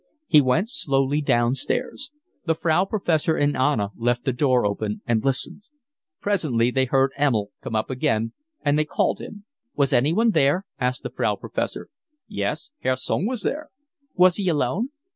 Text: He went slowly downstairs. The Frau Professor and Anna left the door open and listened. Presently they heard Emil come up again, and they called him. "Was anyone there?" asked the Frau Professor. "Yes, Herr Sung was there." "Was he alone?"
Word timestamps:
He 0.25 0.41
went 0.41 0.71
slowly 0.71 1.21
downstairs. 1.21 2.09
The 2.47 2.55
Frau 2.55 2.85
Professor 2.85 3.35
and 3.35 3.55
Anna 3.55 3.91
left 3.95 4.25
the 4.25 4.33
door 4.33 4.65
open 4.65 5.03
and 5.05 5.23
listened. 5.23 5.61
Presently 6.19 6.71
they 6.71 6.85
heard 6.85 7.11
Emil 7.19 7.49
come 7.61 7.75
up 7.75 7.91
again, 7.91 8.33
and 8.65 8.79
they 8.79 8.85
called 8.85 9.19
him. 9.21 9.45
"Was 9.75 9.93
anyone 9.93 10.31
there?" 10.31 10.65
asked 10.79 11.03
the 11.03 11.11
Frau 11.11 11.35
Professor. 11.35 11.87
"Yes, 12.27 12.71
Herr 12.79 12.95
Sung 12.95 13.27
was 13.27 13.43
there." 13.43 13.69
"Was 14.15 14.37
he 14.37 14.49
alone?" 14.49 14.89